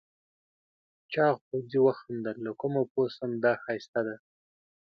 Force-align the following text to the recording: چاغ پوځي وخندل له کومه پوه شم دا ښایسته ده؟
چاغ 1.13 1.35
پوځي 1.47 1.79
وخندل 1.83 2.35
له 2.45 2.51
کومه 2.61 2.81
پوه 2.91 3.07
شم 3.15 3.31
دا 3.43 3.51
ښایسته 3.63 3.99
ده؟ 4.07 4.15